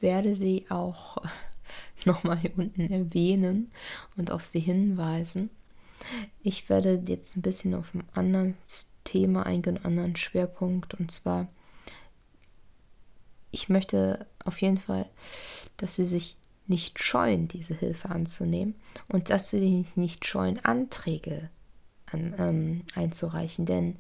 werde 0.01 0.35
sie 0.35 0.67
auch 0.69 1.19
nochmal 2.05 2.39
hier 2.39 2.57
unten 2.57 2.91
erwähnen 2.91 3.71
und 4.17 4.31
auf 4.31 4.45
sie 4.45 4.61
hinweisen. 4.61 5.51
Ich 6.43 6.69
werde 6.69 7.03
jetzt 7.07 7.37
ein 7.37 7.43
bisschen 7.43 7.75
auf 7.75 7.95
ein 7.95 8.05
anderes 8.15 8.91
Thema 9.05 9.45
eingehen, 9.45 9.77
einen 9.77 9.87
anderen 9.87 10.17
Schwerpunkt. 10.17 10.95
Und 10.95 11.11
zwar, 11.11 11.49
ich 13.51 13.69
möchte 13.69 14.27
auf 14.45 14.61
jeden 14.63 14.79
Fall, 14.79 15.09
dass 15.77 15.97
sie 15.97 16.07
sich 16.07 16.37
nicht 16.67 17.03
scheuen, 17.03 17.49
diese 17.49 17.75
Hilfe 17.75 18.11
anzunehmen 18.11 18.77
und 19.09 19.29
dass 19.31 19.51
sie 19.51 19.59
sich 19.59 19.97
nicht 19.97 20.25
scheuen, 20.25 20.65
Anträge 20.65 21.51
an, 22.07 22.35
ähm, 22.39 22.85
einzureichen. 22.95 23.67
Denn 23.67 23.97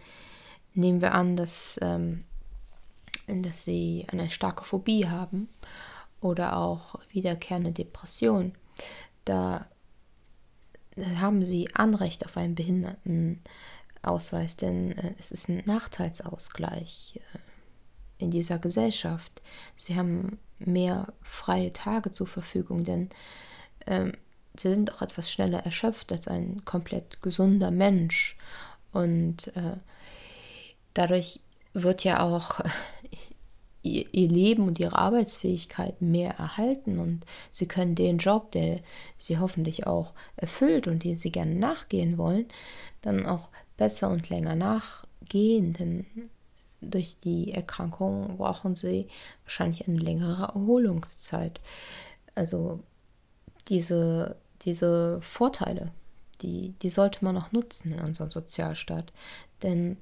nehmen 0.74 1.00
wir 1.00 1.14
an, 1.14 1.36
dass, 1.36 1.78
ähm, 1.82 2.24
dass 3.26 3.64
sie 3.64 4.06
eine 4.10 4.30
starke 4.30 4.64
Phobie 4.64 5.08
haben 5.08 5.48
oder 6.20 6.56
auch 6.56 7.00
wiederkehrende 7.10 7.72
Depression. 7.72 8.52
Da 9.24 9.66
haben 10.96 11.42
sie 11.42 11.68
Anrecht 11.74 12.24
auf 12.24 12.36
einen 12.36 12.54
Behindertenausweis, 12.54 14.56
denn 14.56 14.96
äh, 14.98 15.14
es 15.18 15.32
ist 15.32 15.48
ein 15.48 15.62
Nachteilsausgleich 15.66 17.20
äh, 17.34 18.22
in 18.22 18.30
dieser 18.30 18.58
Gesellschaft. 18.58 19.42
Sie 19.74 19.96
haben 19.96 20.38
mehr 20.58 21.12
freie 21.22 21.72
Tage 21.72 22.10
zur 22.10 22.26
Verfügung, 22.26 22.84
denn 22.84 23.08
ähm, 23.86 24.12
sie 24.54 24.72
sind 24.72 24.94
auch 24.94 25.02
etwas 25.02 25.30
schneller 25.30 25.60
erschöpft 25.60 26.12
als 26.12 26.28
ein 26.28 26.64
komplett 26.64 27.22
gesunder 27.22 27.70
Mensch. 27.70 28.36
Und 28.92 29.54
äh, 29.56 29.76
dadurch 30.94 31.40
wird 31.72 32.04
ja 32.04 32.20
auch 32.20 32.60
ihr, 33.82 34.28
Leben 34.28 34.66
und 34.66 34.78
ihre 34.78 34.96
Arbeitsfähigkeit 34.96 36.00
mehr 36.02 36.32
erhalten 36.32 36.98
und 36.98 37.24
sie 37.50 37.66
können 37.66 37.94
den 37.94 38.18
Job, 38.18 38.52
der 38.52 38.80
sie 39.16 39.38
hoffentlich 39.38 39.86
auch 39.86 40.12
erfüllt 40.36 40.86
und 40.86 41.04
den 41.04 41.18
sie 41.18 41.32
gerne 41.32 41.54
nachgehen 41.54 42.18
wollen, 42.18 42.46
dann 43.02 43.26
auch 43.26 43.48
besser 43.76 44.10
und 44.10 44.28
länger 44.28 44.54
nachgehen, 44.54 45.72
denn 45.72 46.06
durch 46.82 47.18
die 47.18 47.52
Erkrankung 47.52 48.38
brauchen 48.38 48.74
sie 48.74 49.08
wahrscheinlich 49.44 49.86
eine 49.86 49.98
längere 49.98 50.44
Erholungszeit. 50.54 51.60
Also 52.34 52.80
diese, 53.68 54.36
diese 54.62 55.20
Vorteile, 55.20 55.92
die, 56.42 56.74
die 56.82 56.90
sollte 56.90 57.24
man 57.24 57.36
auch 57.36 57.52
nutzen 57.52 57.92
in 57.92 58.00
unserem 58.00 58.30
Sozialstaat. 58.30 59.12
Denn 59.62 59.98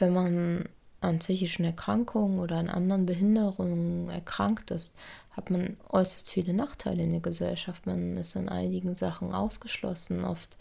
wenn 0.00 0.12
man 0.12 0.68
an 1.00 1.18
psychischen 1.18 1.64
Erkrankungen 1.64 2.38
oder 2.38 2.56
an 2.56 2.68
anderen 2.68 3.06
Behinderungen 3.06 4.10
erkrankt 4.10 4.70
ist, 4.70 4.94
hat 5.30 5.50
man 5.50 5.76
äußerst 5.88 6.30
viele 6.30 6.52
Nachteile 6.52 7.02
in 7.02 7.12
der 7.12 7.20
Gesellschaft. 7.20 7.86
Man 7.86 8.16
ist 8.16 8.36
in 8.36 8.48
einigen 8.48 8.94
Sachen 8.94 9.32
ausgeschlossen. 9.32 10.24
Oft 10.24 10.56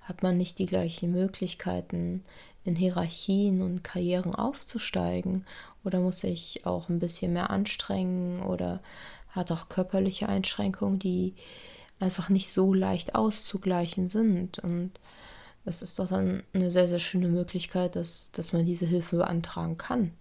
hat 0.00 0.22
man 0.22 0.36
nicht 0.38 0.58
die 0.58 0.66
gleichen 0.66 1.12
Möglichkeiten, 1.12 2.22
in 2.64 2.76
Hierarchien 2.76 3.60
und 3.60 3.84
Karrieren 3.84 4.34
aufzusteigen 4.34 5.44
oder 5.84 6.00
muss 6.00 6.20
sich 6.20 6.64
auch 6.64 6.88
ein 6.88 6.98
bisschen 6.98 7.34
mehr 7.34 7.50
anstrengen 7.50 8.42
oder 8.42 8.80
hat 9.30 9.52
auch 9.52 9.68
körperliche 9.68 10.28
Einschränkungen, 10.28 10.98
die 10.98 11.34
einfach 12.00 12.30
nicht 12.30 12.52
so 12.52 12.72
leicht 12.72 13.14
auszugleichen 13.14 14.08
sind. 14.08 14.58
Und 14.60 14.92
es 15.64 15.82
ist 15.82 15.98
doch 15.98 16.08
dann 16.08 16.42
eine 16.52 16.70
sehr, 16.70 16.88
sehr 16.88 16.98
schöne 16.98 17.28
Möglichkeit, 17.28 17.96
dass, 17.96 18.30
dass 18.32 18.52
man 18.52 18.64
diese 18.64 18.86
Hilfe 18.86 19.16
beantragen 19.16 19.76
kann 19.78 20.12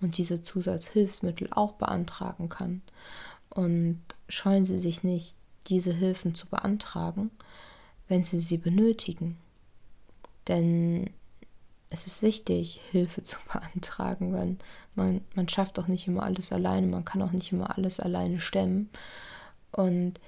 und 0.00 0.18
diese 0.18 0.40
Zusatzhilfsmittel 0.40 1.48
auch 1.52 1.72
beantragen 1.72 2.48
kann. 2.48 2.82
Und 3.50 4.00
scheuen 4.28 4.64
Sie 4.64 4.78
sich 4.78 5.04
nicht, 5.04 5.36
diese 5.66 5.92
Hilfen 5.92 6.34
zu 6.34 6.46
beantragen, 6.46 7.30
wenn 8.08 8.24
Sie 8.24 8.40
sie 8.40 8.58
benötigen. 8.58 9.36
Denn 10.48 11.10
es 11.90 12.06
ist 12.06 12.22
wichtig, 12.22 12.80
Hilfe 12.90 13.22
zu 13.24 13.36
beantragen, 13.52 14.32
weil 14.32 14.56
man, 14.94 15.20
man 15.34 15.48
schafft 15.48 15.78
auch 15.78 15.86
nicht 15.86 16.08
immer 16.08 16.22
alles 16.22 16.52
alleine, 16.52 16.86
man 16.86 17.04
kann 17.04 17.22
auch 17.22 17.32
nicht 17.32 17.52
immer 17.52 17.76
alles 17.76 18.00
alleine 18.00 18.40
stemmen. 18.40 18.90
Und 19.72 20.18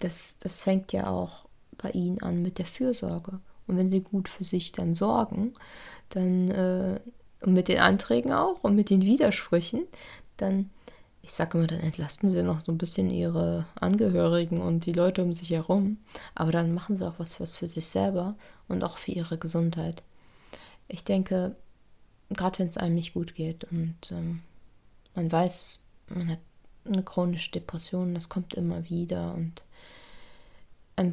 das, 0.00 0.38
das 0.38 0.60
fängt 0.60 0.92
ja 0.92 1.08
auch 1.08 1.46
bei 1.78 1.90
Ihnen 1.90 2.20
an 2.22 2.42
mit 2.42 2.58
der 2.58 2.66
Fürsorge. 2.66 3.40
Und 3.66 3.76
wenn 3.76 3.90
sie 3.90 4.00
gut 4.00 4.28
für 4.28 4.44
sich 4.44 4.72
dann 4.72 4.94
sorgen, 4.94 5.52
dann 6.10 6.50
äh, 6.50 7.00
und 7.44 7.52
mit 7.52 7.68
den 7.68 7.78
Anträgen 7.78 8.32
auch 8.32 8.62
und 8.62 8.74
mit 8.74 8.90
den 8.90 9.02
Widersprüchen, 9.02 9.86
dann, 10.36 10.70
ich 11.22 11.32
sage 11.32 11.58
immer, 11.58 11.66
dann 11.66 11.80
entlasten 11.80 12.30
sie 12.30 12.42
noch 12.42 12.60
so 12.60 12.72
ein 12.72 12.78
bisschen 12.78 13.10
ihre 13.10 13.66
Angehörigen 13.74 14.60
und 14.60 14.86
die 14.86 14.92
Leute 14.92 15.22
um 15.22 15.34
sich 15.34 15.50
herum. 15.50 15.98
Aber 16.34 16.52
dann 16.52 16.72
machen 16.72 16.96
sie 16.96 17.06
auch 17.06 17.18
was, 17.18 17.40
was 17.40 17.56
für 17.56 17.66
sich 17.66 17.86
selber 17.86 18.34
und 18.68 18.82
auch 18.82 18.96
für 18.96 19.12
ihre 19.12 19.38
Gesundheit. 19.38 20.02
Ich 20.88 21.04
denke, 21.04 21.54
gerade 22.30 22.58
wenn 22.58 22.68
es 22.68 22.78
einem 22.78 22.94
nicht 22.94 23.14
gut 23.14 23.34
geht 23.34 23.64
und 23.64 23.96
ähm, 24.10 24.42
man 25.14 25.30
weiß, 25.30 25.80
man 26.08 26.30
hat 26.30 26.40
eine 26.84 27.02
chronische 27.02 27.50
Depression, 27.50 28.14
das 28.14 28.28
kommt 28.28 28.54
immer 28.54 28.88
wieder 28.88 29.34
und 29.34 29.62
einen 30.96 31.12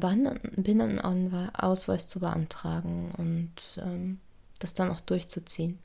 Behindertenausweis 0.56 2.06
zu 2.06 2.20
beantragen 2.20 3.10
und 3.16 3.52
ähm, 3.78 4.20
das 4.58 4.74
dann 4.74 4.90
auch 4.90 5.00
durchzuziehen. 5.00 5.78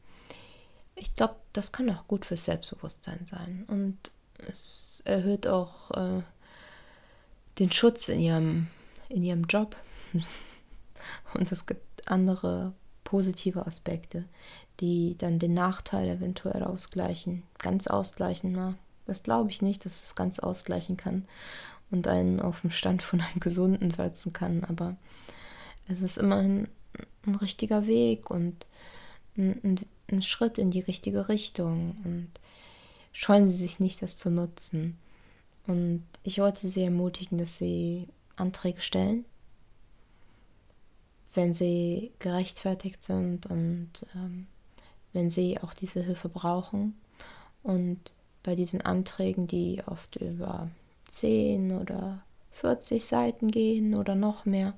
Ich 0.96 1.16
glaube, 1.16 1.36
das 1.54 1.72
kann 1.72 1.90
auch 1.90 2.08
gut 2.08 2.26
fürs 2.26 2.46
Selbstbewusstsein 2.46 3.26
sein 3.26 3.66
und 3.68 3.98
es 4.48 5.02
erhöht 5.06 5.48
auch 5.48 5.92
äh, 5.92 6.22
den 7.60 7.72
Schutz 7.72 8.08
in 8.10 8.20
ihrem, 8.20 8.68
in 9.10 9.24
ihrem 9.24 9.46
Job. 9.46 9.76
und 11.34 11.52
es 11.52 11.66
gibt 11.66 12.08
andere 12.10 12.74
positive 13.04 13.66
Aspekte, 13.66 14.26
die 14.80 15.16
dann 15.18 15.40
den 15.40 15.54
Nachteil 15.54 16.08
eventuell 16.08 16.64
ausgleichen, 16.64 17.44
ganz 17.58 17.88
ausgleichen. 17.88 18.52
Na, 18.52 18.76
das 19.06 19.24
glaube 19.24 19.50
ich 19.50 19.62
nicht, 19.62 19.86
dass 19.86 20.04
es 20.04 20.16
ganz 20.16 20.40
ausgleichen 20.40 20.98
kann 20.98 21.26
und 21.92 22.08
einen 22.08 22.40
auf 22.40 22.62
dem 22.62 22.72
Stand 22.72 23.02
von 23.02 23.22
einem 23.22 23.40
Gesunden 23.40 23.92
setzen 23.92 24.34
kann. 24.34 24.64
Aber 24.64 24.98
es 25.88 26.02
ist 26.02 26.18
immerhin 26.18 26.68
ein 27.26 27.36
richtiger 27.36 27.88
Weg 27.88 28.30
und 28.30 28.66
ein, 29.38 29.80
ein, 30.10 30.22
Schritt 30.22 30.58
in 30.58 30.72
die 30.72 30.80
richtige 30.80 31.30
Richtung. 31.30 31.98
Und 32.04 32.30
scheuen 33.12 33.46
Sie 33.46 33.56
sich 33.56 33.80
nicht, 33.80 34.02
das 34.02 34.18
zu 34.18 34.30
nutzen. 34.30 34.98
Und 35.68 36.04
ich 36.24 36.40
wollte 36.40 36.68
Sie 36.68 36.84
ermutigen, 36.84 37.38
dass 37.38 37.58
Sie 37.58 38.08
Anträge 38.38 38.82
stellen, 38.82 39.26
wenn 41.34 41.54
sie 41.54 42.12
gerechtfertigt 42.20 43.04
sind 43.04 43.46
und 43.48 43.90
ähm, 44.16 44.48
wenn 45.14 45.30
sie 45.30 45.60
auch 45.60 45.74
diese 45.74 46.02
Hilfe 46.02 46.30
brauchen. 46.30 46.98
Und 47.64 48.14
bei 48.44 48.56
diesen 48.56 48.82
Anträgen, 48.82 49.48
die 49.48 49.82
oft 49.86 50.16
über 50.18 50.70
10 51.08 51.78
oder 51.78 52.24
40 52.52 53.06
Seiten 53.06 53.50
gehen 53.52 53.96
oder 53.96 54.16
noch 54.16 54.46
mehr, 54.46 54.74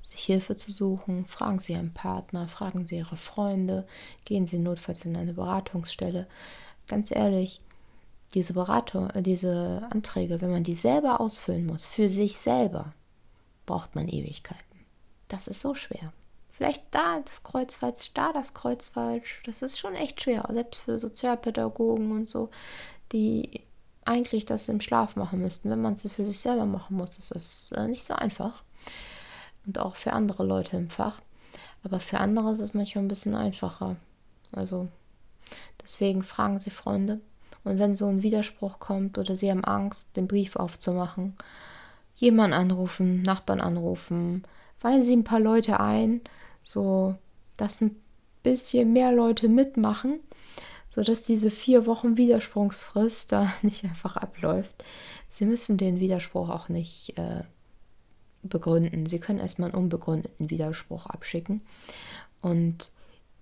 sich 0.00 0.20
Hilfe 0.20 0.56
zu 0.56 0.72
suchen. 0.72 1.26
Fragen 1.26 1.58
Sie 1.58 1.74
Ihren 1.74 1.94
Partner, 1.94 2.48
fragen 2.48 2.86
Sie 2.86 2.96
Ihre 2.96 3.16
Freunde, 3.16 3.86
gehen 4.24 4.46
Sie 4.46 4.58
notfalls 4.58 5.04
in 5.04 5.16
eine 5.16 5.34
Beratungsstelle. 5.34 6.26
Ganz 6.88 7.10
ehrlich, 7.10 7.60
diese 8.34 8.54
Beratung, 8.54 9.10
äh, 9.10 9.22
diese 9.22 9.86
Anträge, 9.90 10.40
wenn 10.40 10.50
man 10.50 10.64
die 10.64 10.74
selber 10.74 11.20
ausfüllen 11.20 11.66
muss, 11.66 11.86
für 11.86 12.08
sich 12.08 12.38
selber, 12.38 12.92
braucht 13.66 13.94
man 13.94 14.08
Ewigkeiten. 14.08 14.80
Das 15.28 15.48
ist 15.48 15.60
so 15.60 15.74
schwer. 15.74 16.12
Vielleicht 16.48 16.84
da 16.90 17.20
das 17.24 17.42
Kreuz 17.42 17.76
falsch, 17.76 18.12
da 18.14 18.32
das 18.32 18.54
Kreuz 18.54 18.88
falsch. 18.88 19.42
Das 19.46 19.62
ist 19.62 19.78
schon 19.78 19.94
echt 19.94 20.22
schwer, 20.22 20.46
selbst 20.50 20.82
für 20.82 21.00
Sozialpädagogen 21.00 22.12
und 22.12 22.28
so, 22.28 22.50
die 23.12 23.62
eigentlich 24.04 24.44
das 24.44 24.68
im 24.68 24.80
Schlaf 24.80 25.16
machen 25.16 25.40
müssten. 25.40 25.70
Wenn 25.70 25.82
man 25.82 25.94
es 25.94 26.10
für 26.10 26.24
sich 26.24 26.40
selber 26.40 26.66
machen 26.66 26.96
muss, 26.96 27.18
ist 27.18 27.34
das 27.34 27.72
äh, 27.72 27.86
nicht 27.86 28.04
so 28.04 28.14
einfach. 28.14 28.62
Und 29.66 29.78
auch 29.78 29.96
für 29.96 30.12
andere 30.12 30.44
Leute 30.44 30.76
im 30.76 30.90
Fach. 30.90 31.20
Aber 31.84 32.00
für 32.00 32.18
andere 32.18 32.52
ist 32.52 32.60
es 32.60 32.74
manchmal 32.74 33.04
ein 33.04 33.08
bisschen 33.08 33.34
einfacher. 33.34 33.96
Also 34.52 34.88
deswegen 35.82 36.22
fragen 36.22 36.58
Sie 36.58 36.70
Freunde 36.70 37.20
Und 37.64 37.78
wenn 37.78 37.94
so 37.94 38.06
ein 38.06 38.22
Widerspruch 38.22 38.78
kommt 38.78 39.18
oder 39.18 39.34
sie 39.34 39.50
haben 39.50 39.64
Angst, 39.64 40.16
den 40.16 40.28
Brief 40.28 40.56
aufzumachen, 40.56 41.34
jemanden 42.16 42.54
anrufen, 42.54 43.22
Nachbarn 43.22 43.60
anrufen, 43.60 44.44
weihen 44.80 45.02
sie 45.02 45.16
ein 45.16 45.24
paar 45.24 45.40
Leute 45.40 45.80
ein, 45.80 46.20
so 46.62 47.16
dass 47.56 47.80
ein 47.80 47.96
bisschen 48.42 48.92
mehr 48.92 49.12
Leute 49.12 49.48
mitmachen, 49.48 50.20
sodass 50.92 51.22
diese 51.22 51.50
vier 51.50 51.86
Wochen 51.86 52.18
Widerspruchsfrist 52.18 53.32
da 53.32 53.50
nicht 53.62 53.82
einfach 53.84 54.18
abläuft. 54.18 54.84
Sie 55.26 55.46
müssen 55.46 55.78
den 55.78 56.00
Widerspruch 56.00 56.50
auch 56.50 56.68
nicht 56.68 57.16
äh, 57.18 57.44
begründen. 58.42 59.06
Sie 59.06 59.18
können 59.18 59.38
erstmal 59.38 59.70
einen 59.70 59.84
unbegründeten 59.84 60.50
Widerspruch 60.50 61.06
abschicken 61.06 61.62
und 62.42 62.90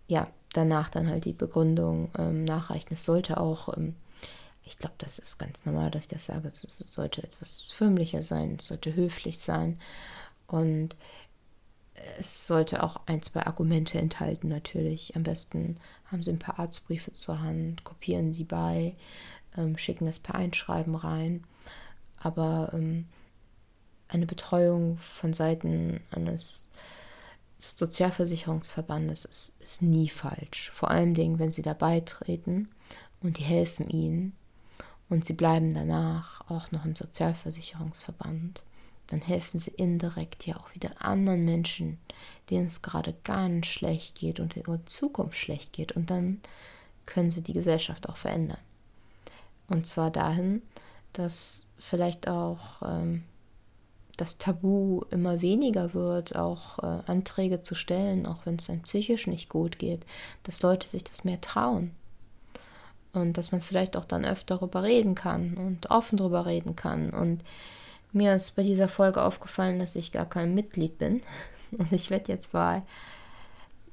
ja, 0.07 0.28
danach 0.52 0.90
dann 0.90 1.09
halt 1.09 1.25
die 1.25 1.33
Begründung 1.33 2.12
ähm, 2.16 2.45
nachreichen. 2.45 2.90
Es 2.92 3.04
sollte 3.04 3.38
auch, 3.38 3.76
ähm, 3.76 3.97
ich 4.62 4.78
glaube, 4.78 4.95
das 4.99 5.19
ist 5.19 5.38
ganz 5.38 5.66
normal, 5.66 5.90
dass 5.90 6.02
ich 6.02 6.09
das 6.09 6.26
sage, 6.26 6.47
es, 6.47 6.61
sollte 6.61 7.25
etwas 7.25 7.62
förmlicher 7.62 8.23
sein, 8.23 8.59
es 8.61 8.69
sollte 8.69 8.95
höflich 8.95 9.40
sein 9.40 9.80
und 10.47 10.95
es 12.19 12.47
sollte 12.47 12.83
auch 12.83 13.00
ein, 13.07 13.23
zwei 13.23 13.47
Argumente 13.47 13.99
enthalten, 13.99 14.49
natürlich. 14.49 15.16
Am 15.16 15.23
besten 15.23 15.78
haben 16.07 16.23
Sie 16.23 16.30
ein 16.30 16.38
paar 16.38 16.59
Arztbriefe 16.59 17.12
zur 17.12 17.40
Hand, 17.40 17.85
kopieren 17.85 18.33
sie 18.33 18.45
bei, 18.45 18.95
ähm, 19.57 19.76
schicken 19.76 20.07
das 20.07 20.19
per 20.19 20.35
Einschreiben 20.35 20.95
rein. 20.95 21.45
Aber 22.19 22.71
ähm, 22.73 23.07
eine 24.09 24.26
Betreuung 24.26 24.99
von 24.99 25.33
Seiten 25.33 26.00
eines 26.11 26.69
Sozialversicherungsverbandes 27.59 29.25
ist, 29.25 29.61
ist 29.61 29.83
nie 29.83 30.09
falsch. 30.09 30.71
Vor 30.75 30.90
allem 30.90 31.16
wenn 31.38 31.50
sie 31.50 31.62
da 31.62 31.75
beitreten 31.75 32.69
und 33.23 33.38
die 33.38 33.42
helfen 33.42 33.88
ihnen 33.88 34.33
und 35.09 35.25
sie 35.25 35.35
bleiben 35.35 35.75
danach 35.75 36.49
auch 36.50 36.71
noch 36.73 36.85
im 36.85 36.97
Sozialversicherungsverband, 36.97 38.62
dann 39.11 39.21
helfen 39.21 39.59
sie 39.59 39.73
indirekt 39.73 40.47
ja 40.47 40.57
auch 40.57 40.75
wieder 40.75 40.90
anderen 41.05 41.45
Menschen, 41.45 41.99
denen 42.49 42.67
es 42.67 42.81
gerade 42.81 43.14
ganz 43.25 43.67
schlecht 43.67 44.14
geht 44.14 44.40
und 44.40 44.57
in 44.57 44.62
ihrer 44.62 44.87
Zukunft 44.87 45.37
schlecht 45.37 45.73
geht. 45.73 45.93
Und 45.93 46.11
dann 46.11 46.40
können 47.07 47.31
sie 47.31 47.43
die 47.43 47.52
Gesellschaft 47.52 48.09
auch 48.09 48.17
verändern. 48.17 48.61
Und 49.69 49.87
zwar 49.87 50.11
dahin, 50.11 50.62
dass 51.12 51.67
vielleicht 51.76 52.29
auch 52.29 52.83
ähm, 52.83 53.25
das 54.17 54.38
Tabu 54.38 55.02
immer 55.11 55.40
weniger 55.40 55.93
wird, 55.93 56.37
auch 56.37 56.79
äh, 56.79 57.11
Anträge 57.11 57.62
zu 57.62 57.75
stellen, 57.75 58.26
auch 58.26 58.47
wenn 58.47 58.57
es 58.57 58.71
einem 58.71 58.83
psychisch 58.83 59.26
nicht 59.26 59.49
gut 59.49 59.79
geht, 59.79 60.05
dass 60.45 60.62
Leute 60.62 60.87
sich 60.87 61.02
das 61.02 61.25
mehr 61.25 61.40
trauen. 61.40 61.93
Und 63.12 63.38
dass 63.38 63.50
man 63.50 63.61
vielleicht 63.61 63.97
auch 63.97 64.05
dann 64.05 64.25
öfter 64.25 64.57
darüber 64.57 64.85
reden 64.85 65.17
kann 65.17 65.55
und 65.55 65.90
offen 65.90 66.17
darüber 66.17 66.47
reden 66.47 66.76
kann. 66.76 67.11
Und 67.11 67.43
mir 68.12 68.35
ist 68.35 68.57
bei 68.57 68.62
dieser 68.62 68.88
Folge 68.88 69.23
aufgefallen, 69.23 69.79
dass 69.79 69.97
ich 69.97 70.12
gar 70.12 70.26
kein 70.26 70.55
Mitglied 70.55 70.99
bin. 70.99 71.21
Und 71.71 71.93
ich 71.93 72.11
werde 72.11 72.33
jetzt 72.33 72.52
bei 72.52 72.83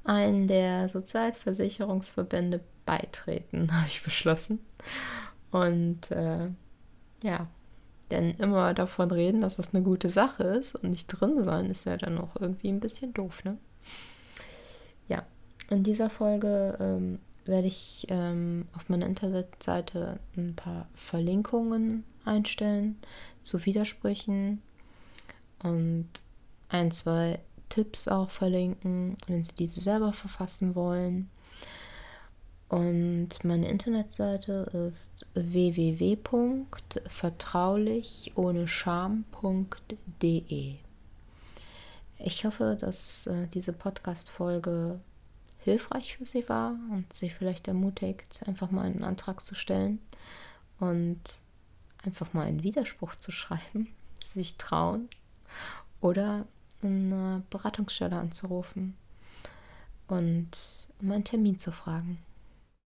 einem 0.04 0.46
der 0.46 0.88
Sozialversicherungsverbände 0.88 2.60
beitreten, 2.86 3.72
habe 3.72 3.86
ich 3.86 4.02
beschlossen. 4.02 4.60
Und 5.50 6.10
äh, 6.10 6.48
ja, 7.22 7.46
denn 8.10 8.30
immer 8.34 8.74
davon 8.74 9.10
reden, 9.10 9.40
dass 9.40 9.56
das 9.56 9.74
eine 9.74 9.84
gute 9.84 10.08
Sache 10.08 10.44
ist 10.44 10.74
und 10.74 10.90
nicht 10.90 11.06
drin 11.08 11.42
sein, 11.44 11.70
ist 11.70 11.84
ja 11.84 11.96
dann 11.96 12.18
auch 12.18 12.36
irgendwie 12.40 12.68
ein 12.68 12.80
bisschen 12.80 13.12
doof, 13.12 13.44
ne? 13.44 13.58
Ja, 15.08 15.24
in 15.68 15.82
dieser 15.82 16.10
Folge 16.10 16.76
ähm, 16.80 17.18
werde 17.48 17.66
ich 17.66 18.06
ähm, 18.10 18.68
auf 18.76 18.88
meiner 18.88 19.06
Internetseite 19.06 20.20
ein 20.36 20.54
paar 20.54 20.86
Verlinkungen 20.94 22.04
einstellen 22.24 23.00
zu 23.40 23.64
Widersprüchen 23.64 24.62
und 25.62 26.08
ein, 26.68 26.90
zwei 26.90 27.38
Tipps 27.68 28.08
auch 28.08 28.30
verlinken, 28.30 29.16
wenn 29.26 29.42
Sie 29.42 29.56
diese 29.56 29.80
selber 29.80 30.12
verfassen 30.12 30.74
wollen. 30.74 31.30
Und 32.68 33.30
meine 33.44 33.68
Internetseite 33.68 34.88
ist 34.90 35.26
www.vertraulich 35.32 38.32
ohne 38.34 38.68
Scham.de. 38.68 39.24
Ich 42.18 42.44
hoffe, 42.44 42.76
dass 42.78 43.26
äh, 43.26 43.46
diese 43.46 43.72
Podcast-Folge 43.72 45.00
hilfreich 45.58 46.16
für 46.16 46.24
Sie 46.24 46.48
war 46.48 46.70
und 46.90 47.12
Sie 47.12 47.30
vielleicht 47.30 47.68
ermutigt, 47.68 48.42
einfach 48.46 48.70
mal 48.70 48.86
einen 48.86 49.04
Antrag 49.04 49.40
zu 49.40 49.54
stellen 49.54 49.98
und 50.78 51.20
einfach 52.04 52.32
mal 52.32 52.46
einen 52.46 52.62
Widerspruch 52.62 53.16
zu 53.16 53.32
schreiben, 53.32 53.88
sich 54.34 54.56
trauen 54.56 55.08
oder 56.00 56.46
eine 56.82 57.42
Beratungsstelle 57.50 58.16
anzurufen 58.16 58.96
und 60.06 60.88
um 61.00 61.10
einen 61.10 61.24
Termin 61.24 61.58
zu 61.58 61.72
fragen. 61.72 62.18